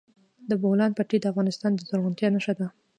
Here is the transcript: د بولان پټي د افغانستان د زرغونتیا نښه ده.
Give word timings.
د 0.49 0.51
بولان 0.61 0.91
پټي 0.97 1.17
د 1.19 1.25
افغانستان 1.31 1.71
د 1.73 1.79
زرغونتیا 1.89 2.27
نښه 2.35 2.53
ده. 2.59 2.67